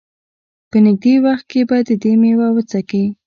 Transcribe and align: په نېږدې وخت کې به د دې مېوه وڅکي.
په 0.69 0.77
نېږدې 0.85 1.13
وخت 1.25 1.45
کې 1.51 1.61
به 1.69 1.77
د 1.87 1.89
دې 2.01 2.13
مېوه 2.21 2.47
وڅکي. 2.55 3.05